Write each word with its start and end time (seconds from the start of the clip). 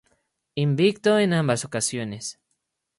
Invicto 0.55 1.19
en 1.19 1.31
ambas 1.31 1.63
ocasiones. 1.63 2.39